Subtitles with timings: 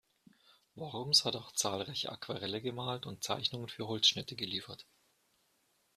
[0.73, 4.87] Worms hat auch zahlreiche Aquarelle gemalt und Zeichnungen für Holzschnitte geliefert.